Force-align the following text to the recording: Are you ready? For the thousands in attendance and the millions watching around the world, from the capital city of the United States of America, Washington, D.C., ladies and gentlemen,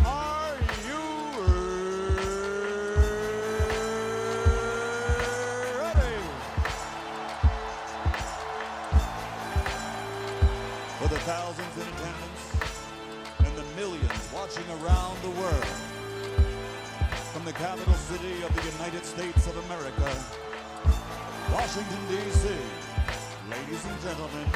Are 0.00 0.56
you 0.86 1.02
ready? 5.78 6.16
For 10.98 11.08
the 11.08 11.18
thousands 11.20 11.76
in 11.76 11.82
attendance 11.82 12.42
and 13.38 13.56
the 13.56 13.64
millions 13.76 14.28
watching 14.34 14.64
around 14.70 15.20
the 15.22 15.30
world, 15.30 15.64
from 17.32 17.44
the 17.44 17.52
capital 17.52 17.94
city 17.94 18.42
of 18.42 18.54
the 18.54 18.70
United 18.72 19.04
States 19.04 19.46
of 19.46 19.56
America, 19.66 20.10
Washington, 21.52 21.98
D.C., 22.08 22.48
ladies 23.50 23.84
and 23.84 24.00
gentlemen, 24.02 24.48